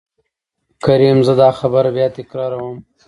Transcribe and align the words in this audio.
کريم 0.83 1.17
:زه 1.27 1.33
دا 1.41 1.49
خبره 1.59 1.89
بيا 1.95 2.07
تکرار 2.17 2.51
وم. 2.57 2.77